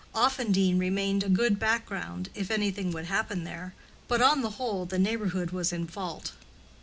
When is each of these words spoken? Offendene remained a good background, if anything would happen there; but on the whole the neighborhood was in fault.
Offendene 0.15 0.79
remained 0.79 1.23
a 1.23 1.29
good 1.29 1.59
background, 1.59 2.29
if 2.33 2.49
anything 2.49 2.89
would 2.91 3.05
happen 3.05 3.43
there; 3.43 3.75
but 4.07 4.19
on 4.19 4.41
the 4.41 4.49
whole 4.57 4.83
the 4.83 4.97
neighborhood 4.97 5.51
was 5.51 5.71
in 5.71 5.85
fault. 5.85 6.31